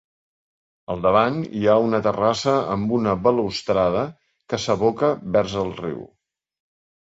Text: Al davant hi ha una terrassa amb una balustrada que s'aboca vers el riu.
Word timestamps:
Al 0.93 1.03
davant 1.03 1.37
hi 1.59 1.61
ha 1.67 1.75
una 1.89 1.99
terrassa 2.07 2.57
amb 2.77 2.95
una 2.99 3.15
balustrada 3.27 4.09
que 4.55 4.63
s'aboca 4.67 5.15
vers 5.39 5.59
el 5.67 5.75
riu. 5.87 6.05